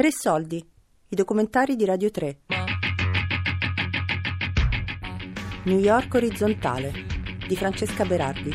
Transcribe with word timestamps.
Tre 0.00 0.12
soldi, 0.12 0.56
i 1.08 1.14
documentari 1.14 1.76
di 1.76 1.84
Radio 1.84 2.10
3. 2.10 2.38
New 5.64 5.78
York 5.78 6.14
orizzontale 6.14 6.90
di 7.46 7.54
Francesca 7.54 8.06
Berardi. 8.06 8.50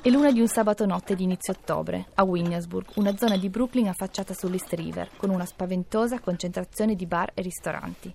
È 0.00 0.08
l'una 0.08 0.32
di 0.32 0.40
un 0.40 0.48
sabato 0.48 0.86
notte 0.86 1.14
di 1.14 1.24
inizio 1.24 1.52
ottobre, 1.52 2.06
a 2.14 2.24
Williamsburg, 2.24 2.86
una 2.94 3.14
zona 3.18 3.36
di 3.36 3.50
Brooklyn 3.50 3.88
affacciata 3.88 4.32
sull'East 4.32 4.72
River, 4.72 5.10
con 5.18 5.28
una 5.28 5.44
spaventosa 5.44 6.20
concentrazione 6.20 6.94
di 6.94 7.04
bar 7.04 7.32
e 7.34 7.42
ristoranti. 7.42 8.14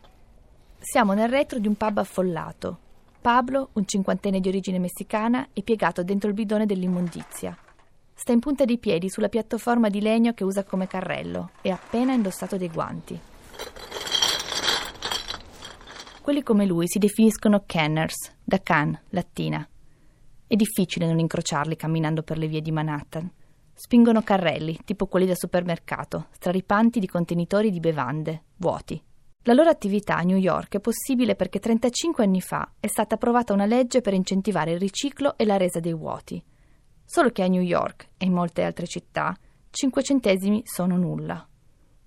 Siamo 0.86 1.14
nel 1.14 1.30
retro 1.30 1.60
di 1.60 1.68
un 1.70 1.76
pub 1.76 2.00
affollato. 2.00 2.78
Pablo, 3.22 3.70
un 3.74 3.86
cinquantenne 3.88 4.42
di 4.42 4.50
origine 4.50 4.80
messicana, 4.80 5.48
è 5.54 5.64
piegato 5.64 6.04
dentro 6.04 6.28
il 6.28 6.36
bidone 6.36 6.66
dell'immondizia. 6.66 7.58
Sta 8.14 8.34
in 8.34 8.42
punta 8.42 8.66
di 8.66 8.78
piedi 8.78 9.10
sulla 9.10 9.30
piattaforma 9.30 9.88
di 9.88 10.02
legno 10.02 10.34
che 10.34 10.44
usa 10.44 10.66
come 10.66 10.86
carrello 10.86 11.52
e 11.62 11.72
ha 11.72 11.76
appena 11.76 12.12
indossato 12.12 12.58
dei 12.58 12.68
guanti. 12.68 13.18
Quelli 16.22 16.44
come 16.44 16.66
lui 16.66 16.90
si 16.90 17.00
definiscono 17.00 17.64
canners, 17.66 18.34
da 18.44 18.60
can, 18.60 19.00
lattina. 19.12 19.66
È 20.46 20.56
difficile 20.56 21.08
non 21.08 21.20
incrociarli 21.20 21.78
camminando 21.78 22.24
per 22.24 22.38
le 22.38 22.48
vie 22.48 22.62
di 22.62 22.74
Manhattan. 22.74 23.32
Spingono 23.74 24.22
carrelli, 24.22 24.78
tipo 24.84 25.06
quelli 25.06 25.28
da 25.28 25.36
supermercato, 25.36 26.28
straripanti 26.32 27.00
di 27.00 27.08
contenitori 27.08 27.72
di 27.72 27.80
bevande, 27.80 28.44
vuoti. 28.58 29.02
La 29.46 29.54
loro 29.54 29.70
attività 29.70 30.16
a 30.16 30.22
New 30.22 30.38
York 30.38 30.76
è 30.76 30.80
possibile 30.80 31.36
perché 31.36 31.60
35 31.60 32.24
anni 32.24 32.40
fa 32.40 32.76
è 32.80 32.88
stata 32.88 33.16
approvata 33.16 33.52
una 33.52 33.66
legge 33.66 34.00
per 34.00 34.14
incentivare 34.14 34.72
il 34.72 34.80
riciclo 34.80 35.38
e 35.38 35.44
la 35.44 35.58
resa 35.58 35.82
dei 35.82 35.94
vuoti. 35.94 36.42
Solo 37.04 37.30
che 37.30 37.44
a 37.44 37.48
New 37.48 37.62
York 37.62 38.12
e 38.16 38.26
in 38.26 38.32
molte 38.32 38.64
altre 38.64 38.88
città 38.88 39.36
5 39.70 40.02
centesimi 40.02 40.62
sono 40.66 40.96
nulla. 40.96 41.46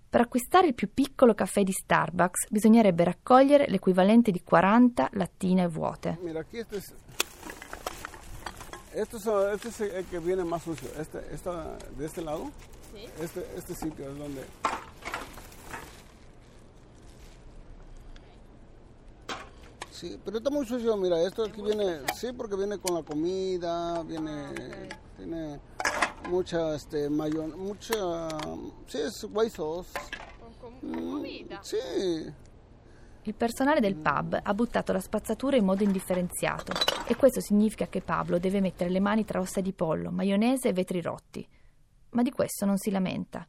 Per 0.08 0.20
acquistare 0.22 0.68
il 0.68 0.74
più 0.74 0.88
piccolo 0.94 1.34
caffè 1.34 1.62
di 1.62 1.72
Starbucks 1.72 2.48
bisognerebbe 2.48 3.04
raccogliere 3.04 3.66
l'equivalente 3.68 4.30
di 4.30 4.42
40 4.42 5.10
lattine 5.12 5.66
vuote. 5.66 6.16
Mira, 6.22 6.40
aquí 6.40 6.56
este 6.56 6.76
es, 6.76 6.94
este, 8.94 9.18
son- 9.18 9.52
este 9.52 9.68
es 9.68 9.80
el 9.80 10.06
que 10.06 10.20
viene 10.20 10.42
más 10.42 10.62
sucio. 10.62 10.88
Este, 10.96 11.22
esta, 11.30 11.76
de 11.98 12.06
este 12.06 12.22
lado. 12.22 12.50
Este, 13.20 13.44
este 13.56 13.74
sitio 13.74 14.10
es 14.10 14.16
donde. 14.16 14.40
Sí, 19.96 20.20
pero 20.22 20.36
está 20.36 20.50
muy 20.50 20.66
sucio. 20.66 20.94
Mira, 20.98 21.22
esto 21.22 21.42
aquí 21.44 21.62
viene. 21.62 22.00
Sí, 22.14 22.28
porque 22.36 22.54
viene 22.54 22.76
con 22.78 22.94
la 22.94 23.02
comida, 23.02 24.02
viene. 24.02 24.52
Tiene 25.16 25.58
mucha, 26.28 26.74
este, 26.74 27.08
mayon, 27.08 27.58
mucha. 27.58 28.28
Sí, 28.86 28.98
es 28.98 29.24
white 29.24 29.50
sauce. 29.54 29.98
Mm, 30.84 31.24
Sí. 31.62 31.76
Il 33.22 33.34
personale 33.34 33.80
del 33.80 33.96
pub 33.96 34.38
ha 34.40 34.54
buttato 34.54 34.92
la 34.92 35.00
spazzatura 35.00 35.56
in 35.56 35.64
modo 35.64 35.82
indifferenziato 35.82 36.72
e 37.08 37.16
questo 37.16 37.40
significa 37.40 37.86
che 37.88 38.00
Pablo 38.00 38.38
deve 38.38 38.60
mettere 38.60 38.90
le 38.90 39.00
mani 39.00 39.24
tra 39.24 39.40
ossa 39.40 39.60
di 39.60 39.72
pollo, 39.72 40.10
maionese 40.10 40.68
e 40.68 40.72
vetri 40.72 41.00
rotti. 41.00 41.48
Ma 42.10 42.22
di 42.22 42.30
questo 42.30 42.66
non 42.66 42.76
si 42.76 42.90
lamenta. 42.90 43.44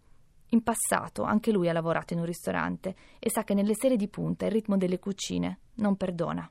In 0.49 0.63
passato 0.63 1.23
anche 1.23 1.51
lui 1.51 1.67
ha 1.67 1.73
lavorato 1.73 2.13
in 2.13 2.19
un 2.19 2.25
ristorante 2.25 2.95
e 3.19 3.29
sa 3.29 3.43
che 3.43 3.53
nelle 3.53 3.73
sere 3.75 3.97
di 3.97 4.07
punta 4.07 4.45
il 4.45 4.51
ritmo 4.51 4.77
delle 4.77 4.99
cucine 4.99 5.59
non 5.75 5.95
perdona. 5.95 6.49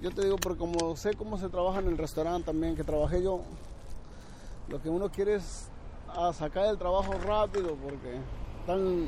Yo 0.00 0.10
te 0.10 0.22
digo, 0.22 0.36
porque 0.36 0.58
como 0.58 0.94
sé 0.94 1.14
cómo 1.14 1.38
se 1.38 1.48
trabaja 1.48 1.78
en 1.78 1.86
el 1.86 1.96
restaurante 1.96 2.46
también, 2.46 2.74
que 2.74 2.84
trabajé 2.84 3.22
yo, 3.22 3.40
lo 4.68 4.80
que 4.82 4.90
uno 4.90 5.08
quiere 5.10 5.36
es 5.36 5.70
sacar 6.34 6.66
el 6.66 6.76
trabajo 6.76 7.12
rápido 7.24 7.76
porque 7.76 8.20
están, 8.60 9.06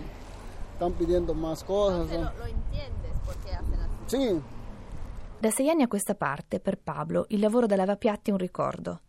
están 0.73 0.93
pidiendo 0.93 1.35
más 1.35 1.63
cosas. 1.63 2.09
¿no? 2.09 2.33
lo 2.39 2.47
entiendes 2.47 3.13
por 3.27 3.37
qué 3.37 3.53
hacen 3.53 3.75
así. 3.75 4.17
Sí, 4.17 4.43
Da 5.41 5.51
sei 5.53 5.69
anni 5.69 5.85
a 5.85 5.87
questa 5.87 6.17
parte, 6.17 6.59
per 6.59 6.79
Pablo, 6.79 7.27
il 7.29 7.39
lavoro 7.39 7.67
da 7.67 7.77
lavapiatti 7.77 8.31
è 8.31 8.33
un 8.33 8.41
ricordo. 8.41 9.03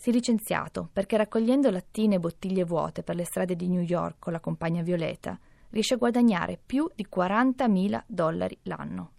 Si 0.00 0.08
è 0.08 0.12
licenziato 0.14 0.88
perché 0.90 1.18
raccogliendo 1.18 1.68
lattine 1.68 2.14
e 2.14 2.20
bottiglie 2.20 2.64
vuote 2.64 3.02
per 3.02 3.16
le 3.16 3.26
strade 3.26 3.54
di 3.54 3.68
New 3.68 3.82
York 3.82 4.16
con 4.18 4.32
la 4.32 4.40
compagna 4.40 4.80
Violeta 4.80 5.38
riesce 5.68 5.92
a 5.92 5.98
guadagnare 5.98 6.58
più 6.64 6.90
di 6.94 7.06
40.000 7.14 8.04
dollari 8.06 8.58
l'anno. 8.62 9.10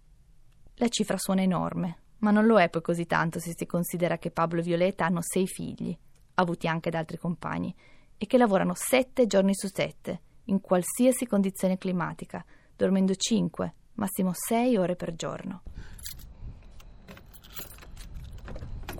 La 0.74 0.88
cifra 0.88 1.16
suona 1.18 1.42
enorme, 1.42 1.98
ma 2.18 2.32
non 2.32 2.46
lo 2.46 2.58
è 2.58 2.68
poi 2.68 2.82
così 2.82 3.06
tanto 3.06 3.38
se 3.38 3.54
si 3.56 3.64
considera 3.64 4.18
che 4.18 4.32
Pablo 4.32 4.58
e 4.58 4.64
Violeta 4.64 5.04
hanno 5.04 5.20
sei 5.22 5.46
figli, 5.46 5.96
avuti 6.34 6.66
anche 6.66 6.90
da 6.90 6.98
altri 6.98 7.16
compagni, 7.16 7.72
e 8.18 8.26
che 8.26 8.36
lavorano 8.36 8.74
sette 8.74 9.28
giorni 9.28 9.54
su 9.54 9.68
sette, 9.72 10.20
in 10.46 10.60
qualsiasi 10.60 11.28
condizione 11.28 11.78
climatica, 11.78 12.44
dormendo 12.74 13.14
cinque, 13.14 13.72
massimo 13.92 14.32
sei 14.34 14.76
ore 14.76 14.96
per 14.96 15.14
giorno. 15.14 15.62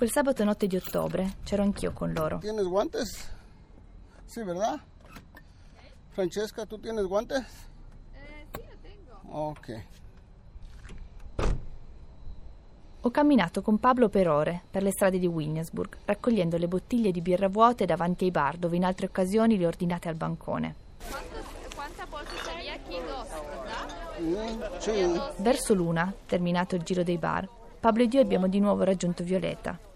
Quel 0.02 0.10
sabato 0.10 0.42
notte 0.42 0.66
di 0.66 0.74
ottobre 0.74 1.34
c'ero 1.44 1.62
anch'io 1.62 1.92
con 1.92 2.12
loro. 2.12 2.38
¿tienes 2.38 2.66
guantes? 2.66 3.30
Sí, 4.24 4.42
¿verdad? 4.42 4.80
Francesca, 6.08 6.66
¿tú 6.66 6.76
tienes 6.80 7.06
guantes? 7.06 7.44
Eh, 8.12 8.46
sí, 8.52 8.62
lo 8.68 8.76
tengo. 8.82 9.52
Ok. 9.52 9.84
Ho 13.02 13.10
camminato 13.12 13.62
con 13.62 13.78
Pablo 13.78 14.08
per 14.08 14.28
ore 14.28 14.62
per 14.68 14.82
le 14.82 14.90
strade 14.90 15.20
di 15.20 15.28
Williamsburg, 15.28 15.96
raccogliendo 16.04 16.56
le 16.56 16.66
bottiglie 16.66 17.12
di 17.12 17.20
birra 17.20 17.46
vuote 17.46 17.84
davanti 17.86 18.24
ai 18.24 18.32
bar 18.32 18.56
dove 18.56 18.74
in 18.74 18.84
altre 18.84 19.06
occasioni 19.06 19.56
le 19.56 19.66
ho 19.66 19.68
ordinate 19.68 20.08
al 20.08 20.16
bancone. 20.16 20.74
¿Cuántos, 21.08 21.44
¿Cuántas 21.76 22.10
bolsas 22.10 22.48
había 22.48 22.74
aquí? 22.74 22.96
Dos, 23.06 23.28
¿verdad? 23.46 25.36
Mm. 25.38 25.42
Verso 25.44 25.74
l'una, 25.74 26.12
terminato 26.26 26.74
il 26.74 26.82
giro 26.82 27.04
dei 27.04 27.18
bar, 27.18 27.48
Pablo 27.78 28.02
ed 28.02 28.12
io 28.12 28.20
abbiamo 28.20 28.48
di 28.48 28.58
nuovo 28.58 28.82
raggiunto 28.82 29.22
Violeta. 29.22 29.90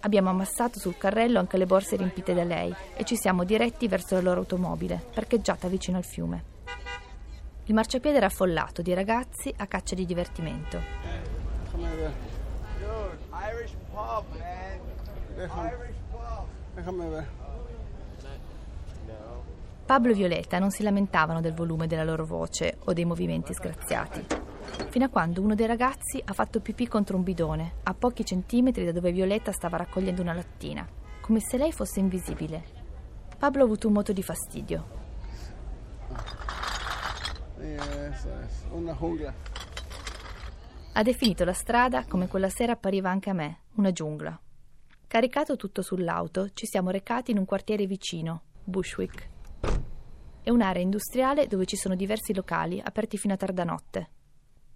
Abbiamo 0.00 0.30
ammassato 0.30 0.78
sul 0.78 0.96
carrello 0.96 1.40
anche 1.40 1.56
le 1.56 1.66
borse 1.66 1.96
riempite 1.96 2.32
da 2.32 2.44
lei 2.44 2.72
e 2.94 3.04
ci 3.04 3.16
siamo 3.16 3.42
diretti 3.44 3.88
verso 3.88 4.14
la 4.14 4.20
loro 4.20 4.40
automobile, 4.40 5.02
parcheggiata 5.12 5.66
vicino 5.66 5.96
al 5.96 6.04
fiume. 6.04 6.44
Il 7.64 7.74
marciapiede 7.74 8.16
era 8.16 8.26
affollato 8.26 8.80
di 8.80 8.94
ragazzi 8.94 9.52
a 9.56 9.66
caccia 9.66 9.94
di 9.94 10.06
divertimento. 10.06 10.80
Pablo 19.84 20.12
e 20.12 20.14
Violeta 20.14 20.58
non 20.58 20.70
si 20.70 20.82
lamentavano 20.82 21.40
del 21.40 21.54
volume 21.54 21.86
della 21.86 22.04
loro 22.04 22.24
voce 22.24 22.78
o 22.84 22.92
dei 22.92 23.04
movimenti 23.04 23.52
sgraziati, 23.52 24.26
fino 24.90 25.04
a 25.04 25.08
quando 25.08 25.40
uno 25.42 25.54
dei 25.54 25.66
ragazzi 25.66 26.20
ha 26.24 26.32
fatto 26.32 26.60
pipì 26.60 26.88
contro 26.88 27.16
un 27.16 27.22
bidone, 27.22 27.76
a 27.84 27.94
pochi 27.94 28.24
centimetri 28.24 28.84
da 28.84 28.92
dove 28.92 29.12
Violeta 29.12 29.52
stava 29.52 29.76
raccogliendo 29.76 30.22
una 30.22 30.32
lattina, 30.32 30.86
come 31.20 31.40
se 31.40 31.56
lei 31.56 31.72
fosse 31.72 32.00
invisibile. 32.00 32.64
Pablo 33.38 33.62
ha 33.62 33.64
avuto 33.66 33.86
un 33.86 33.94
moto 33.94 34.12
di 34.12 34.22
fastidio. 34.22 34.96
Ha 40.92 41.02
definito 41.02 41.44
la 41.44 41.52
strada 41.52 42.04
come 42.06 42.26
quella 42.26 42.48
sera 42.48 42.72
appariva 42.72 43.10
anche 43.10 43.30
a 43.30 43.34
me, 43.34 43.60
una 43.74 43.92
giungla. 43.92 44.40
Caricato 45.06 45.56
tutto 45.56 45.82
sull'auto, 45.82 46.50
ci 46.52 46.66
siamo 46.66 46.90
recati 46.90 47.30
in 47.30 47.38
un 47.38 47.44
quartiere 47.44 47.86
vicino, 47.86 48.42
Bushwick. 48.64 49.28
È 50.42 50.50
un'area 50.50 50.82
industriale 50.82 51.46
dove 51.46 51.66
ci 51.66 51.76
sono 51.76 51.94
diversi 51.94 52.34
locali 52.34 52.80
aperti 52.82 53.16
fino 53.16 53.34
a 53.34 53.36
tarda 53.36 53.64
notte. 53.64 54.10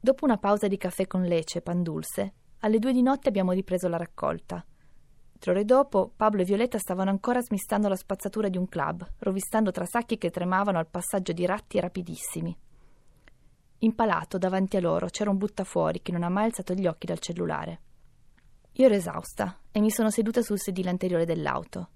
Dopo 0.04 0.24
una 0.24 0.36
pausa 0.36 0.66
di 0.66 0.78
caffè 0.78 1.06
con 1.06 1.22
lece 1.22 1.58
e 1.58 1.62
pan 1.62 1.80
dulce, 1.80 2.32
alle 2.62 2.80
due 2.80 2.92
di 2.92 3.02
notte 3.02 3.28
abbiamo 3.28 3.52
ripreso 3.52 3.86
la 3.86 3.98
raccolta. 3.98 4.66
Tre 5.38 5.50
ore 5.52 5.64
dopo, 5.64 6.10
Pablo 6.16 6.42
e 6.42 6.44
Violetta 6.44 6.76
stavano 6.76 7.10
ancora 7.10 7.40
smistando 7.40 7.86
la 7.86 7.94
spazzatura 7.94 8.48
di 8.48 8.58
un 8.58 8.66
club, 8.66 9.08
rovistando 9.18 9.70
tra 9.70 9.84
sacchi 9.84 10.18
che 10.18 10.30
tremavano 10.30 10.78
al 10.78 10.88
passaggio 10.88 11.32
di 11.32 11.46
ratti 11.46 11.78
rapidissimi. 11.78 12.58
Impalato 13.78 14.38
davanti 14.38 14.76
a 14.76 14.80
loro 14.80 15.06
c'era 15.06 15.30
un 15.30 15.38
buttafuori 15.38 16.02
che 16.02 16.10
non 16.10 16.24
ha 16.24 16.28
mai 16.28 16.46
alzato 16.46 16.74
gli 16.74 16.88
occhi 16.88 17.06
dal 17.06 17.20
cellulare. 17.20 17.80
Io 18.72 18.86
ero 18.86 18.94
esausta 18.94 19.60
e 19.70 19.78
mi 19.78 19.92
sono 19.92 20.10
seduta 20.10 20.42
sul 20.42 20.58
sedile 20.58 20.90
anteriore 20.90 21.26
dell'auto. 21.26 21.90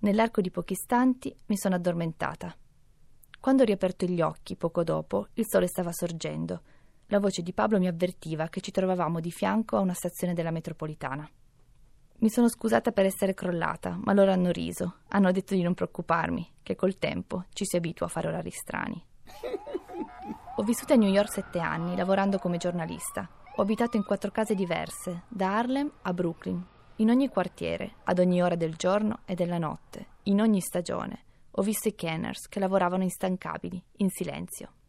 Nell'arco 0.00 0.42
di 0.42 0.50
pochi 0.50 0.74
istanti 0.74 1.34
mi 1.46 1.56
sono 1.56 1.76
addormentata. 1.76 2.54
Quando 3.40 3.62
ho 3.62 3.64
riaperto 3.64 4.04
gli 4.04 4.20
occhi, 4.20 4.54
poco 4.54 4.84
dopo, 4.84 5.28
il 5.32 5.46
sole 5.48 5.66
stava 5.66 5.92
sorgendo. 5.92 6.60
La 7.12 7.20
voce 7.20 7.42
di 7.42 7.52
Pablo 7.52 7.78
mi 7.78 7.88
avvertiva 7.88 8.48
che 8.48 8.62
ci 8.62 8.70
trovavamo 8.70 9.20
di 9.20 9.30
fianco 9.30 9.76
a 9.76 9.80
una 9.80 9.92
stazione 9.92 10.32
della 10.32 10.50
metropolitana. 10.50 11.28
Mi 12.20 12.30
sono 12.30 12.48
scusata 12.48 12.90
per 12.90 13.04
essere 13.04 13.34
crollata, 13.34 13.98
ma 14.02 14.14
loro 14.14 14.32
hanno 14.32 14.50
riso. 14.50 15.00
Hanno 15.08 15.30
detto 15.30 15.54
di 15.54 15.60
non 15.60 15.74
preoccuparmi, 15.74 16.52
che 16.62 16.74
col 16.74 16.96
tempo 16.96 17.44
ci 17.52 17.66
si 17.66 17.76
abitua 17.76 18.06
a 18.06 18.08
fare 18.08 18.28
orari 18.28 18.50
strani. 18.50 19.04
Ho 20.56 20.62
vissuto 20.62 20.94
a 20.94 20.96
New 20.96 21.10
York 21.10 21.30
sette 21.30 21.58
anni, 21.58 21.96
lavorando 21.96 22.38
come 22.38 22.56
giornalista. 22.56 23.28
Ho 23.56 23.60
abitato 23.60 23.98
in 23.98 24.04
quattro 24.04 24.30
case 24.30 24.54
diverse, 24.54 25.24
da 25.28 25.58
Harlem 25.58 25.92
a 26.00 26.14
Brooklyn, 26.14 26.66
in 26.96 27.10
ogni 27.10 27.28
quartiere, 27.28 27.96
ad 28.04 28.20
ogni 28.20 28.42
ora 28.42 28.54
del 28.54 28.76
giorno 28.76 29.18
e 29.26 29.34
della 29.34 29.58
notte, 29.58 30.06
in 30.22 30.40
ogni 30.40 30.62
stagione. 30.62 31.24
Ho 31.50 31.62
visto 31.62 31.88
i 31.88 31.94
Kenners 31.94 32.48
che 32.48 32.58
lavoravano 32.58 33.02
instancabili, 33.02 33.84
in 33.96 34.08
silenzio. 34.08 34.80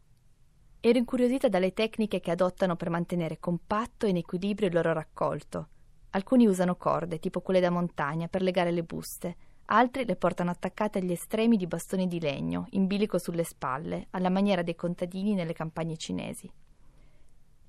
Ero 0.86 0.98
incuriosita 0.98 1.48
dalle 1.48 1.72
tecniche 1.72 2.20
che 2.20 2.30
adottano 2.30 2.76
per 2.76 2.90
mantenere 2.90 3.40
compatto 3.40 4.06
e 4.06 4.10
in 4.10 4.18
equilibrio 4.18 4.68
il 4.68 4.74
loro 4.74 4.92
raccolto. 4.92 5.68
Alcuni 6.10 6.46
usano 6.46 6.76
corde, 6.76 7.20
tipo 7.20 7.40
quelle 7.40 7.62
da 7.62 7.70
montagna, 7.70 8.28
per 8.28 8.42
legare 8.42 8.70
le 8.70 8.84
buste, 8.84 9.38
altri 9.68 10.04
le 10.04 10.18
portano 10.18 10.52
attaccate 10.52 11.00
agli 11.00 11.14
estremi 11.14 11.56
di 11.56 11.68
bastoni 11.68 12.06
di 12.06 12.20
legno, 12.20 12.68
in 12.72 12.86
bilico 12.86 13.18
sulle 13.18 13.46
spalle, 13.46 14.08
alla 14.10 14.30
maniera 14.30 14.62
dei 14.62 14.76
contadini 14.76 15.36
nelle 15.36 15.54
campagne 15.54 15.96
cinesi. 15.96 16.52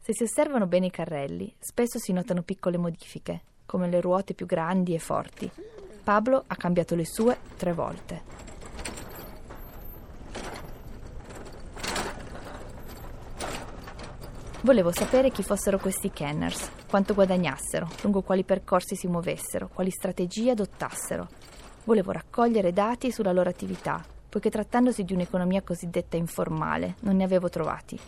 Se 0.01 0.13
si 0.13 0.25
osservano 0.25 0.67
bene 0.67 0.87
i 0.87 0.91
carrelli, 0.91 1.55
spesso 1.61 2.01
si 2.01 2.13
notano 2.13 2.43
piccole 2.43 2.79
modifiche, 2.79 3.43
come 3.65 3.89
le 3.89 4.01
ruote 4.01 4.35
più 4.35 4.45
grandi 4.45 4.93
e 4.93 4.99
forti. 4.99 5.49
Pablo 6.03 6.43
ha 6.45 6.57
cambiato 6.57 6.97
le 6.97 7.07
sue 7.07 7.39
tre 7.57 7.73
volte. 7.73 8.44
Volevo 14.65 14.93
sapere 14.93 15.31
chi 15.31 15.43
fossero 15.43 15.77
questi 15.77 16.11
Kenners, 16.11 16.71
quanto 16.89 17.13
guadagnassero, 17.13 17.87
lungo 18.01 18.23
quali 18.23 18.45
percorsi 18.45 18.97
si 18.97 19.07
muovessero, 19.09 19.69
quali 19.69 19.91
strategie 19.91 20.53
adottassero. 20.53 21.29
Volevo 21.85 22.13
raccogliere 22.13 22.73
dati 22.73 23.13
sulla 23.13 23.33
loro 23.33 23.51
attività, 23.51 24.03
poiché 24.27 24.49
trattandosi 24.49 25.05
di 25.05 25.13
un'economia 25.13 25.61
cosiddetta 25.61 26.17
informale 26.17 26.95
non 27.01 27.17
ne 27.17 27.25
avevo 27.25 27.51
trovati. 27.51 28.01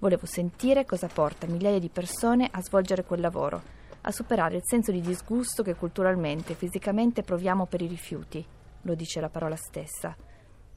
Volevo 0.00 0.26
sentire 0.26 0.84
cosa 0.84 1.06
porta 1.06 1.46
migliaia 1.46 1.78
di 1.78 1.88
persone 1.88 2.46
a 2.52 2.60
svolgere 2.60 3.04
quel 3.04 3.22
lavoro, 3.22 3.62
a 4.02 4.12
superare 4.12 4.56
il 4.56 4.62
senso 4.66 4.92
di 4.92 5.00
disgusto 5.00 5.62
che 5.62 5.76
culturalmente 5.76 6.52
e 6.52 6.56
fisicamente 6.56 7.22
proviamo 7.22 7.64
per 7.64 7.80
i 7.80 7.86
rifiuti, 7.86 8.44
lo 8.82 8.94
dice 8.94 9.18
la 9.18 9.30
parola 9.30 9.56
stessa 9.56 10.14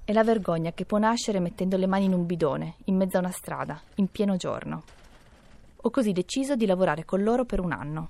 è 0.05 0.11
la 0.11 0.23
vergogna 0.23 0.73
che 0.73 0.85
può 0.85 0.97
nascere 0.97 1.39
mettendo 1.39 1.77
le 1.77 1.87
mani 1.87 2.05
in 2.05 2.13
un 2.13 2.25
bidone, 2.25 2.75
in 2.85 2.97
mezzo 2.97 3.15
a 3.15 3.21
una 3.21 3.31
strada, 3.31 3.81
in 3.95 4.07
pieno 4.07 4.35
giorno. 4.35 4.83
Ho 5.77 5.89
così 5.89 6.11
deciso 6.11 6.57
di 6.57 6.65
lavorare 6.65 7.05
con 7.05 7.23
loro 7.23 7.45
per 7.45 7.61
un 7.61 7.71
anno. 7.71 8.09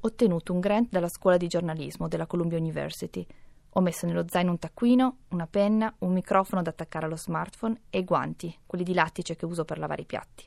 Ho 0.00 0.06
ottenuto 0.06 0.52
un 0.52 0.60
grant 0.60 0.90
dalla 0.90 1.08
scuola 1.08 1.38
di 1.38 1.46
giornalismo 1.46 2.08
della 2.08 2.26
Columbia 2.26 2.58
University. 2.58 3.26
Ho 3.70 3.80
messo 3.80 4.04
nello 4.06 4.26
zaino 4.28 4.50
un 4.50 4.58
taccuino, 4.58 5.16
una 5.28 5.46
penna, 5.46 5.94
un 6.00 6.12
microfono 6.12 6.60
da 6.60 6.70
attaccare 6.70 7.06
allo 7.06 7.16
smartphone 7.16 7.80
e 7.88 8.00
i 8.00 8.04
guanti, 8.04 8.54
quelli 8.66 8.84
di 8.84 8.92
lattice 8.92 9.34
che 9.34 9.46
uso 9.46 9.64
per 9.64 9.78
lavare 9.78 10.02
i 10.02 10.06
piatti. 10.06 10.46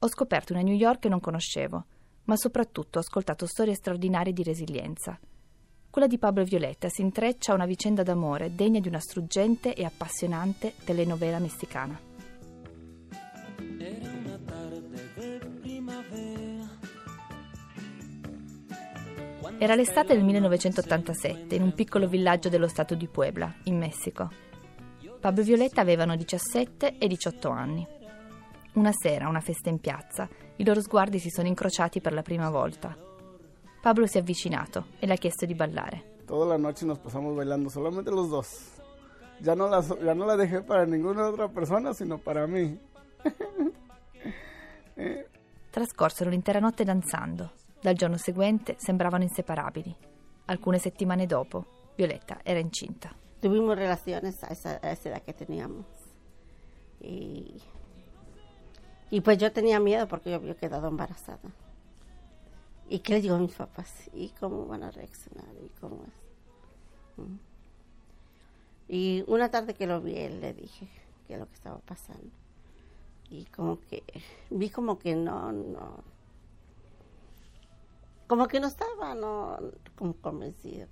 Ho 0.00 0.08
scoperto 0.08 0.52
una 0.52 0.62
New 0.62 0.74
York 0.74 0.98
che 0.98 1.08
non 1.08 1.20
conoscevo, 1.20 1.84
ma 2.24 2.36
soprattutto 2.36 2.98
ho 2.98 3.02
ascoltato 3.02 3.46
storie 3.46 3.74
straordinarie 3.74 4.32
di 4.32 4.42
resilienza 4.42 5.16
quella 5.96 6.10
di 6.10 6.18
Pablo 6.18 6.42
e 6.42 6.44
Violetta 6.44 6.90
si 6.90 7.00
intreccia 7.00 7.52
a 7.52 7.54
una 7.54 7.64
vicenda 7.64 8.02
d'amore 8.02 8.54
degna 8.54 8.80
di 8.80 8.88
una 8.88 9.00
struggente 9.00 9.72
e 9.72 9.82
appassionante 9.82 10.74
telenovela 10.84 11.38
messicana. 11.38 11.98
Era 19.56 19.74
l'estate 19.74 20.12
del 20.12 20.22
1987 20.22 21.54
in 21.54 21.62
un 21.62 21.72
piccolo 21.72 22.06
villaggio 22.06 22.50
dello 22.50 22.68
stato 22.68 22.94
di 22.94 23.06
Puebla, 23.06 23.50
in 23.62 23.78
Messico. 23.78 24.30
Pablo 25.18 25.40
e 25.40 25.44
Violetta 25.44 25.80
avevano 25.80 26.14
17 26.14 26.98
e 26.98 27.06
18 27.06 27.48
anni. 27.48 27.86
Una 28.74 28.92
sera, 28.92 29.28
una 29.28 29.40
festa 29.40 29.70
in 29.70 29.78
piazza, 29.78 30.28
i 30.56 30.64
loro 30.66 30.82
sguardi 30.82 31.18
si 31.18 31.30
sono 31.30 31.48
incrociati 31.48 32.02
per 32.02 32.12
la 32.12 32.20
prima 32.20 32.50
volta. 32.50 33.05
Pablo 33.86 34.08
si 34.08 34.18
è 34.18 34.20
avvicinato 34.20 34.86
e 34.98 35.06
le 35.06 35.12
ha 35.12 35.16
chiesto 35.16 35.46
di 35.46 35.54
ballare. 35.54 36.24
Toda 36.26 36.44
la 36.44 36.56
noche 36.56 36.84
nos 36.84 36.98
pasamos 36.98 37.36
bailando, 37.36 37.68
solamente 37.68 38.10
los 38.10 38.28
dos. 38.28 38.72
Ya 39.38 39.54
no 39.54 39.68
la, 39.68 39.80
ya 39.80 40.12
no 40.12 40.26
la 40.26 40.34
dejé 40.34 40.60
para 40.60 40.84
ninguna 40.86 41.28
otra 41.28 41.48
persona, 41.48 41.94
sino 41.94 42.18
para 42.18 42.48
mí. 42.48 42.76
Trascorsero 45.70 46.30
l'intera 46.30 46.58
notte 46.58 46.82
danzando. 46.82 47.52
Dal 47.80 47.94
giorno 47.94 48.16
seguente 48.16 48.74
sembravano 48.76 49.22
inseparabili. 49.22 49.94
Alcune 50.46 50.80
settimane 50.80 51.26
dopo, 51.26 51.92
Violetta 51.94 52.40
era 52.42 52.58
incinta. 52.58 53.14
Tuvimos 53.40 53.76
relaciones 53.76 54.42
a 54.42 54.48
esa, 54.48 54.80
a 54.82 54.90
esa 54.90 55.10
edad 55.10 55.22
que 55.22 55.32
teníamos. 55.32 55.86
Y, 56.98 57.62
y 59.10 59.20
pues 59.20 59.38
yo 59.38 59.52
tenía 59.52 59.78
miedo 59.78 60.08
porque 60.08 60.30
yo 60.30 60.36
había 60.38 60.56
quedado 60.56 60.88
embarazada. 60.88 61.65
¿Y 62.88 63.00
qué 63.00 63.14
le 63.14 63.20
digo 63.20 63.34
a 63.34 63.38
mis 63.38 63.54
papás? 63.54 64.10
¿Y 64.14 64.28
cómo 64.40 64.66
van 64.66 64.82
a 64.84 64.90
reaccionar? 64.90 65.48
¿Y 65.64 65.68
cómo 65.80 66.04
es? 66.04 67.24
Mm. 67.24 67.38
Y 68.88 69.24
una 69.26 69.50
tarde 69.50 69.74
que 69.74 69.86
lo 69.86 70.00
vi, 70.00 70.16
él 70.16 70.40
le 70.40 70.54
dije 70.54 70.88
qué 71.26 71.34
es 71.34 71.40
lo 71.40 71.46
que 71.46 71.54
estaba 71.54 71.78
pasando. 71.78 72.30
Y 73.28 73.44
como 73.46 73.80
que 73.80 74.04
vi 74.50 74.70
como 74.70 74.98
que 75.00 75.16
no, 75.16 75.50
no, 75.50 76.04
como 78.28 78.46
que 78.46 78.60
no 78.60 78.68
estaba, 78.68 79.14
no, 79.14 79.58
como 79.96 80.14
convencido. 80.14 80.86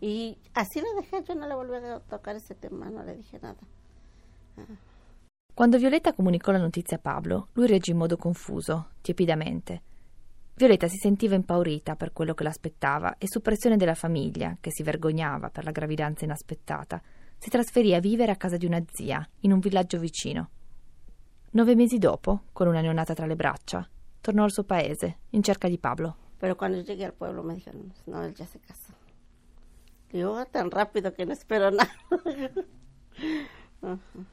Y 0.00 0.38
así 0.52 0.82
lo 0.82 0.94
dejé, 0.94 1.24
yo 1.24 1.34
no 1.34 1.48
le 1.48 1.54
volví 1.54 1.74
a 1.74 2.00
tocar 2.00 2.36
ese 2.36 2.54
tema, 2.54 2.90
no 2.90 3.02
le 3.02 3.16
dije 3.16 3.38
nada. 3.40 3.56
Ah. 4.58 4.64
Quando 5.56 5.78
Violetta 5.78 6.12
comunicò 6.12 6.52
la 6.52 6.58
notizia 6.58 6.98
a 6.98 7.00
Pablo, 7.00 7.48
lui 7.54 7.66
reagì 7.66 7.92
in 7.92 7.96
modo 7.96 8.18
confuso, 8.18 8.90
tiepidamente. 9.00 9.80
Violetta 10.54 10.86
si 10.86 10.98
sentiva 10.98 11.34
impaurita 11.34 11.96
per 11.96 12.12
quello 12.12 12.34
che 12.34 12.44
l'aspettava 12.44 13.16
e 13.16 13.26
su 13.26 13.40
pressione 13.40 13.78
della 13.78 13.94
famiglia, 13.94 14.58
che 14.60 14.70
si 14.70 14.82
vergognava 14.82 15.48
per 15.48 15.64
la 15.64 15.70
gravidanza 15.70 16.26
inaspettata, 16.26 17.00
si 17.38 17.48
trasferì 17.48 17.94
a 17.94 18.00
vivere 18.00 18.32
a 18.32 18.36
casa 18.36 18.58
di 18.58 18.66
una 18.66 18.84
zia, 18.86 19.26
in 19.40 19.52
un 19.52 19.60
villaggio 19.60 19.98
vicino. 19.98 20.50
Nove 21.52 21.74
mesi 21.74 21.96
dopo, 21.96 22.42
con 22.52 22.66
una 22.68 22.82
neonata 22.82 23.14
tra 23.14 23.24
le 23.24 23.34
braccia, 23.34 23.88
tornò 24.20 24.44
al 24.44 24.52
suo 24.52 24.64
paese, 24.64 25.20
in 25.30 25.42
cerca 25.42 25.68
di 25.68 25.78
Pablo. 25.78 26.16
Pero 26.36 26.54
cuando 26.54 26.82
llegué 26.82 27.06
al 27.06 27.14
pueblo 27.14 27.42
me 27.42 27.54
dijeron, 27.54 27.90
no, 28.04 28.22
él 28.22 28.34
ya 28.34 28.44
se 28.44 28.60
casó. 28.60 28.92
Oh, 30.22 30.44
tan 30.50 30.70
rápido 30.70 31.14
que 31.14 31.24
no 31.24 31.32
espero 31.32 31.70
nada. 31.70 31.90
uh-huh. 33.80 34.26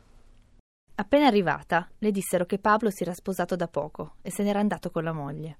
Appena 0.96 1.26
arrivata, 1.26 1.90
le 1.98 2.12
dissero 2.12 2.46
che 2.46 2.60
Pablo 2.60 2.92
si 2.92 3.02
era 3.02 3.14
sposato 3.14 3.56
da 3.56 3.68
poco 3.68 4.18
e 4.22 4.30
se 4.30 4.44
n'era 4.44 4.60
andato 4.60 4.92
con 4.92 5.04
la 5.04 5.12
moglie. 5.12 5.58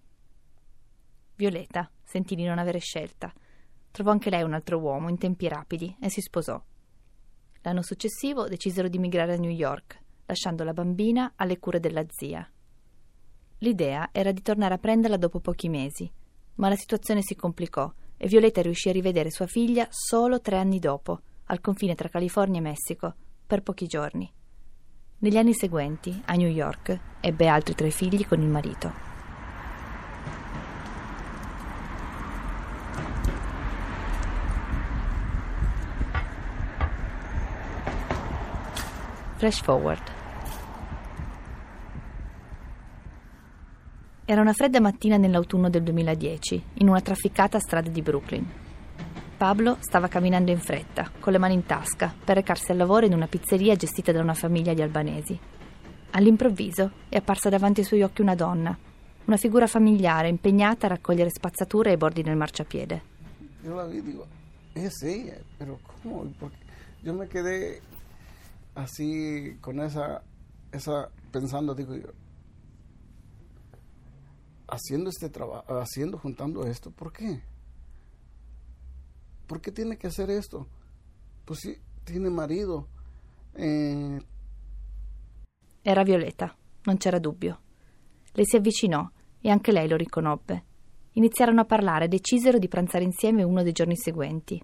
Violeta 1.36 1.90
sentì 2.04 2.36
di 2.36 2.44
non 2.44 2.60
avere 2.60 2.78
scelta. 2.78 3.34
Trovò 3.90 4.12
anche 4.12 4.30
lei 4.30 4.44
un 4.44 4.54
altro 4.54 4.78
uomo 4.78 5.10
in 5.10 5.18
tempi 5.18 5.48
rapidi 5.48 5.96
e 6.00 6.10
si 6.10 6.22
sposò. 6.22 6.62
L'anno 7.62 7.82
successivo 7.82 8.48
decisero 8.48 8.88
di 8.88 9.00
migrare 9.00 9.34
a 9.34 9.38
New 9.38 9.50
York, 9.50 10.00
lasciando 10.28 10.64
la 10.64 10.74
bambina 10.74 11.34
alle 11.36 11.58
cure 11.58 11.80
della 11.80 12.06
zia. 12.08 12.48
L'idea 13.58 14.10
era 14.12 14.32
di 14.32 14.42
tornare 14.44 14.76
a 14.76 14.80
prenderla 14.80 15.18
dopo 15.18 15.40
pochi 15.40 15.68
mesi, 15.68 16.12
ma 16.56 16.70
la 16.70 16.76
situazione 16.76 17.24
si 17.24 17.36
complicò 17.36 17.92
e 18.18 18.28
Violeta 18.28 18.62
riuscì 18.62 18.90
a 18.90 18.94
rivedere 18.94 19.32
sua 19.32 19.48
figlia 19.48 19.88
solo 19.90 20.42
tre 20.42 20.58
anni 20.58 20.78
dopo, 20.78 21.22
al 21.46 21.60
confine 21.60 21.96
tra 21.96 22.10
California 22.10 22.60
e 22.60 22.64
Messico, 22.64 23.16
per 23.48 23.64
pochi 23.64 23.88
giorni. 23.88 24.32
Negli 25.24 25.38
anni 25.38 25.54
seguenti, 25.54 26.22
a 26.26 26.34
New 26.34 26.50
York, 26.50 27.00
ebbe 27.22 27.48
altri 27.48 27.76
tre 27.76 27.92
figli 27.92 28.28
con 28.28 28.42
il 28.42 28.50
marito. 28.50 28.92
Flash 39.36 39.62
forward. 39.62 40.12
Era 44.26 44.42
una 44.42 44.52
fredda 44.52 44.82
mattina 44.82 45.16
nell'autunno 45.16 45.70
del 45.70 45.84
2010, 45.84 46.64
in 46.74 46.90
una 46.90 47.00
trafficata 47.00 47.60
strada 47.60 47.90
di 47.90 48.02
Brooklyn. 48.02 48.46
Pablo 49.44 49.76
stava 49.82 50.08
camminando 50.08 50.52
in 50.52 50.58
fretta, 50.58 51.12
con 51.20 51.34
le 51.34 51.38
mani 51.38 51.56
in 51.56 51.66
tasca, 51.66 52.16
per 52.24 52.38
recarsi 52.38 52.72
al 52.72 52.78
lavoro 52.78 53.06
in 53.06 53.14
una 53.14 53.28
pizzeria 53.28 53.76
gestita 53.76 54.14
da 54.14 54.22
una 54.22 54.34
famiglia 54.34 54.74
di 54.74 54.82
albanesi. 54.82 55.38
All'improvviso 56.12 56.92
è 57.10 57.18
apparsa 57.18 57.50
davanti 57.50 57.82
ai 57.82 57.86
suoi 57.86 58.04
occhi 58.04 58.22
una 58.22 58.36
donna, 58.36 58.74
una 59.26 59.36
figura 59.36 59.68
familiare 59.68 60.30
impegnata 60.30 60.86
a 60.86 60.92
raccogliere 60.92 61.30
spazzatura 61.30 61.90
ai 61.90 61.98
bordi 61.98 62.24
del 62.24 62.38
marciapiede. 62.38 63.02
Io 63.66 63.76
la 63.76 63.86
vi 63.86 64.02
dico, 64.02 64.26
es 64.76 65.04
ella, 65.04 65.36
pero 65.58 65.78
¿cómo? 66.02 66.24
Porque 66.40 66.64
yo 67.02 67.14
me 67.14 67.28
quedé 67.28 67.82
así 68.76 69.58
con 69.60 69.82
esa, 69.82 70.24
esa 70.72 71.10
pensando, 71.32 71.76
digo 71.76 71.94
yo, 71.96 72.14
haciendo 74.68 75.10
este 75.10 75.28
trabajo, 75.28 75.66
haciendo, 75.82 76.18
juntando 76.18 76.66
esto, 76.66 76.92
¿por 76.92 77.12
qué? 77.12 77.42
¿Por 79.46 79.62
qué 79.62 79.72
tiene 79.72 79.98
que 79.98 80.08
hacer 80.08 80.30
esto? 80.30 80.68
Pues 81.46 81.60
sí, 81.60 81.78
tiene 82.04 82.30
marido. 82.30 82.88
Eh... 83.56 84.20
Era 85.82 86.04
Violeta. 86.04 86.56
non 86.86 86.98
c'era 86.98 87.20
dubbio. 87.20 87.60
Le 88.34 88.46
si 88.46 88.56
avvicinò 88.56 89.10
e 89.40 89.50
anche 89.50 89.72
lei 89.72 89.88
lo 89.88 89.96
riconobbe. 89.96 90.64
Iniziarono 91.14 91.62
a 91.62 91.66
parlare 91.66 92.06
e 92.06 92.08
decisero 92.08 92.58
di 92.58 92.68
pranzare 92.68 93.04
insieme 93.04 93.44
uno 93.44 93.62
dei 93.62 93.72
giorni 93.72 93.96
seguenti. 93.96 94.62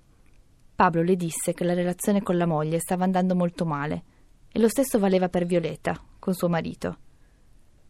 Pablo 0.75 1.03
le 1.03 1.15
disse 1.15 1.53
che 1.53 1.63
la 1.63 1.73
relazione 1.73 2.23
con 2.23 2.37
la 2.37 2.45
moglie 2.45 2.79
stava 2.79 3.03
andando 3.03 3.35
molto 3.35 3.65
male 3.65 4.03
e 4.51 4.59
lo 4.59 4.67
stesso 4.67 4.97
valeva 4.97 5.29
per 5.29 5.45
Violeta, 5.45 6.01
con 6.17 6.33
suo 6.33 6.49
marito. 6.49 6.97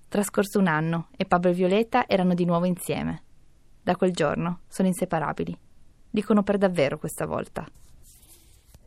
Trascorso 0.10 0.60
un 0.60 0.67
anno 0.67 1.10
e 1.15 1.25
Pablo 1.25 1.51
e 1.51 1.53
Violeta 1.53 2.08
erano 2.08 2.34
di 2.34 2.46
nuovo 2.46 2.65
insieme. 2.65 3.24
Da 3.81 3.96
quel 3.96 4.12
giorno 4.12 4.62
sono 4.67 4.88
inseparabili. 4.88 5.58
Dicono 6.09 6.43
per 6.43 6.57
davvero 6.57 6.97
questa 6.97 7.25
volta. 7.25 7.69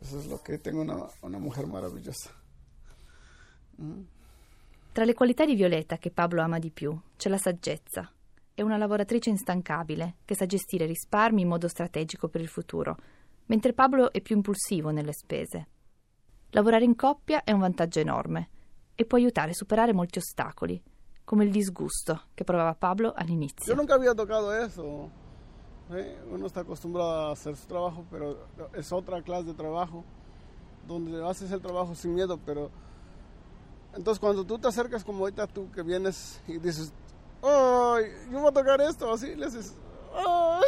Eso 0.01 0.19
es 0.19 0.27
lo 0.27 0.41
que 0.41 0.57
tengo 0.57 0.81
una, 0.81 1.09
una 1.21 1.39
mujer 1.39 1.65
maravillosa. 1.65 2.29
Tra 4.91 5.05
le 5.05 5.13
qualità 5.13 5.45
di 5.45 5.55
Violeta 5.55 5.97
che 5.97 6.11
Pablo 6.11 6.41
ama 6.41 6.59
di 6.59 6.69
più 6.69 6.97
c'è 7.15 7.29
la 7.29 7.37
saggezza. 7.37 8.11
È 8.53 8.61
una 8.61 8.77
lavoratrice 8.77 9.29
instancabile 9.29 10.17
che 10.25 10.35
sa 10.35 10.45
gestire 10.45 10.85
risparmi 10.85 11.41
in 11.41 11.47
modo 11.47 11.67
strategico 11.67 12.27
per 12.27 12.41
il 12.41 12.49
futuro, 12.49 12.97
mentre 13.45 13.73
Pablo 13.73 14.11
è 14.11 14.21
più 14.21 14.35
impulsivo 14.35 14.91
nelle 14.91 15.13
spese. 15.13 15.67
Lavorare 16.49 16.83
in 16.83 16.95
coppia 16.95 17.43
è 17.43 17.51
un 17.51 17.61
vantaggio 17.61 17.99
enorme 17.99 18.49
e 18.93 19.05
può 19.05 19.17
aiutare 19.17 19.51
a 19.51 19.55
superare 19.55 19.93
molti 19.93 20.19
ostacoli, 20.19 20.79
come 21.23 21.45
il 21.45 21.51
disgusto 21.51 22.25
che 22.35 22.43
provava 22.43 22.75
Pablo 22.75 23.13
all'inizio. 23.15 23.73
Yo 23.73 23.79
nunca 23.79 23.95
había 23.95 24.13
tocado 24.13 24.51
eso. 24.51 25.09
¿Eh? 25.91 26.17
Uno 26.31 26.47
está 26.47 26.61
acostumbrado 26.61 27.27
a 27.27 27.31
hacer 27.31 27.55
su 27.55 27.67
trabajo, 27.67 28.05
pero 28.09 28.37
es 28.73 28.91
otra 28.91 29.21
clase 29.21 29.45
de 29.45 29.53
trabajo, 29.53 30.03
donde 30.87 31.25
haces 31.27 31.51
el 31.51 31.61
trabajo 31.61 31.95
sin 31.95 32.13
miedo, 32.13 32.39
pero 32.45 32.69
entonces 33.95 34.19
cuando 34.19 34.43
tú 34.43 34.57
te 34.57 34.67
acercas 34.67 35.03
como 35.03 35.19
ahorita 35.19 35.47
tú 35.47 35.69
que 35.71 35.81
vienes 35.83 36.41
y 36.47 36.57
dices, 36.57 36.91
ay, 37.41 38.05
yo 38.31 38.39
voy 38.39 38.49
a 38.49 38.51
tocar 38.51 38.81
esto, 38.81 39.11
así 39.11 39.35
le 39.35 39.45
dices, 39.45 39.75
ay, 40.15 40.63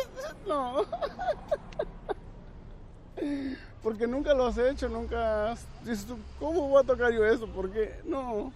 no. 0.48 0.84
Porque 3.82 4.08
nunca 4.08 4.34
lo 4.34 4.48
has 4.48 4.58
hecho, 4.58 4.90
nunca 4.90 5.52
has, 5.52 5.66
dices 5.84 6.06
tú, 6.06 6.18
¿cómo 6.40 6.70
voy 6.70 6.84
a 6.84 6.86
tocar 6.86 7.12
yo 7.12 7.24
eso? 7.26 7.48
Porque 7.48 8.00
no. 8.06 8.52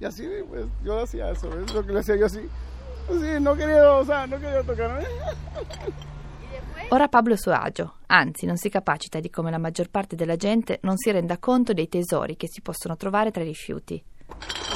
Y 0.00 0.04
así, 0.04 0.28
pues, 0.48 0.66
yo 0.84 1.00
hacía 1.00 1.30
eso, 1.30 1.48
es 1.58 1.72
lo 1.72 1.84
que 1.84 1.92
le 1.92 2.00
hacía 2.00 2.16
yo 2.16 2.26
así. 2.26 2.48
Sí, 3.08 3.40
no 3.40 3.54
quería, 3.54 3.92
o 3.92 4.04
sea, 4.04 4.26
no 4.26 4.38
quería 4.38 4.62
tocar. 4.62 5.04
Ora 6.88 7.08
Pablo 7.08 7.32
è 7.32 7.36
a 7.36 7.40
suo 7.40 7.52
agio, 7.52 7.94
anzi 8.06 8.46
non 8.46 8.56
si 8.56 8.68
capacita 8.68 9.18
di 9.18 9.28
come 9.28 9.50
la 9.50 9.58
maggior 9.58 9.90
parte 9.90 10.14
della 10.14 10.36
gente 10.36 10.78
non 10.82 10.96
si 10.96 11.10
renda 11.10 11.38
conto 11.38 11.72
dei 11.72 11.88
tesori 11.88 12.36
che 12.36 12.48
si 12.48 12.60
possono 12.60 12.96
trovare 12.96 13.30
tra 13.32 13.42
i 13.42 13.46
rifiuti. 13.46 14.02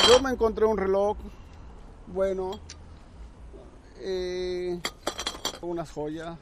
Yo 0.08 0.20
me 0.20 0.30
encontré 0.30 0.64
un 0.64 0.76
reloj 0.76 1.16
bueno, 2.06 2.58
eh, 4.00 4.80
unas 5.60 5.90
joyas. 5.92 6.36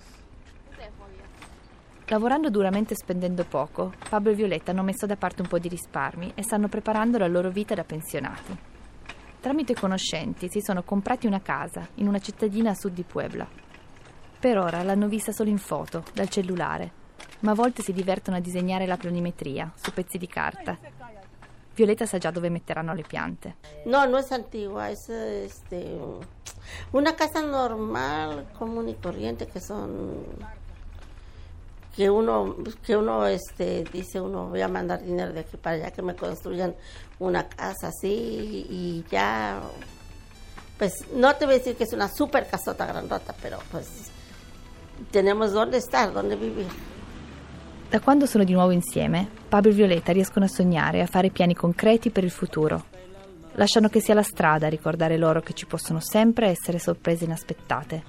Lavorando 2.06 2.48
duramente 2.48 2.94
e 2.94 2.96
spendendo 2.96 3.44
poco, 3.44 3.92
Pablo 4.08 4.30
e 4.30 4.34
Violetta 4.34 4.70
hanno 4.70 4.82
messo 4.82 5.04
da 5.04 5.16
parte 5.16 5.42
un 5.42 5.48
po' 5.48 5.58
di 5.58 5.68
risparmi 5.68 6.32
e 6.34 6.42
stanno 6.42 6.68
preparando 6.68 7.18
la 7.18 7.26
loro 7.26 7.50
vita 7.50 7.74
da 7.74 7.84
pensionati. 7.84 8.67
Tramite 9.40 9.72
conoscenti 9.74 10.48
si 10.48 10.60
sono 10.60 10.82
comprati 10.82 11.28
una 11.28 11.40
casa 11.40 11.86
in 11.94 12.08
una 12.08 12.18
cittadina 12.18 12.70
a 12.70 12.74
sud 12.74 12.92
di 12.92 13.04
Puebla. 13.04 13.46
Per 14.40 14.58
ora 14.58 14.82
l'hanno 14.82 15.06
vista 15.06 15.30
solo 15.30 15.48
in 15.48 15.58
foto, 15.58 16.02
dal 16.12 16.28
cellulare, 16.28 16.90
ma 17.40 17.52
a 17.52 17.54
volte 17.54 17.82
si 17.82 17.92
divertono 17.92 18.36
a 18.36 18.40
disegnare 18.40 18.84
la 18.84 18.96
planimetria 18.96 19.72
su 19.76 19.92
pezzi 19.92 20.18
di 20.18 20.26
carta. 20.26 20.76
Violetta 21.72 22.04
sa 22.04 22.18
già 22.18 22.32
dove 22.32 22.48
metteranno 22.48 22.92
le 22.92 23.04
piante. 23.06 23.56
No, 23.84 24.04
no 24.06 24.18
es 24.18 24.32
antigua, 24.32 24.90
es 24.90 25.08
este, 25.08 26.00
una 26.90 27.14
casa 27.14 27.40
normal, 27.40 28.48
común 28.58 28.88
y 28.88 28.96
corriente, 28.96 29.46
que 29.46 29.60
son 29.60 30.24
que 31.98 32.08
uno 32.08 32.54
que 32.86 32.96
uno 32.96 33.26
este 33.26 33.82
dice 33.92 34.20
uno 34.20 34.50
voy 34.50 34.60
a 34.60 34.68
mandar 34.68 35.02
dinero 35.02 35.32
de 35.32 35.40
aquí 35.40 35.56
para 35.56 35.74
allá 35.74 35.90
que 35.90 36.00
me 36.00 36.14
construyan 36.14 36.76
una 37.18 37.48
casa 37.48 37.88
así 37.88 38.64
y 38.70 39.04
ya 39.10 39.60
pues 40.78 40.92
no 41.12 41.34
te 41.34 41.44
voy 41.44 41.56
a 41.56 41.58
decir 41.58 41.74
que 41.74 41.82
es 41.82 41.92
una 41.92 42.06
super 42.06 42.46
casota 42.46 42.86
grandota 42.86 43.34
pero 43.42 43.58
pues 43.72 44.12
tenemos 45.10 45.52
dónde 45.52 45.78
estar 45.78 46.12
dónde 46.12 46.36
vivir 46.36 46.68
Da 47.90 47.98
quando 48.00 48.26
sono 48.26 48.44
di 48.44 48.52
nuovo 48.52 48.70
insieme, 48.70 49.26
Pablo 49.48 49.70
e 49.70 49.74
Violetta 49.74 50.12
riescono 50.12 50.44
a 50.44 50.48
sognare 50.48 50.98
e 50.98 51.00
a 51.00 51.06
fare 51.06 51.30
piani 51.30 51.54
concreti 51.54 52.10
per 52.10 52.22
il 52.22 52.30
futuro. 52.30 52.84
Lasciano 53.54 53.88
che 53.88 54.00
sia 54.00 54.12
la 54.12 54.22
strada 54.22 54.66
a 54.66 54.68
ricordare 54.68 55.16
loro 55.16 55.40
che 55.40 55.54
ci 55.54 55.64
possono 55.64 55.98
sempre 55.98 56.48
essere 56.48 56.78
sorprese 56.78 57.24
inaspettate. 57.24 58.04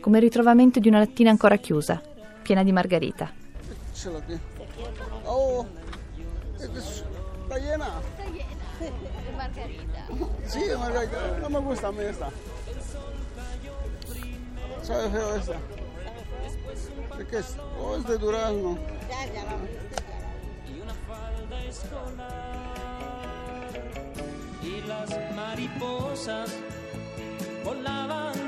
Come 0.00 0.16
il 0.16 0.24
ritrovamento 0.24 0.80
di 0.80 0.88
una 0.88 0.98
lattina 0.98 1.30
ancora 1.30 1.58
chiusa, 1.58 2.02
piena 2.48 2.64
di. 2.64 4.40
Oh, 5.26 5.66
está 6.56 7.58
llena. 7.58 8.00
De 8.80 9.32
margarita. 9.36 10.06
Sí, 10.46 10.60
Margarita, 10.78 11.38
no 11.42 11.50
me 11.50 11.58
gusta 11.58 11.88
a 11.88 11.92
mí 11.92 12.04
esta. 12.04 12.30
Sabe 14.82 15.10
feo 15.10 15.36
esta. 15.36 15.56
¿De 17.18 17.26
qué 17.26 17.38
es? 17.38 17.56
Oh, 17.78 17.96
es 17.96 18.06
de 18.06 18.16
durazno. 18.16 18.78
y 24.62 24.80
las 24.86 25.10
mariposas 25.34 26.50
volaban 27.64 28.47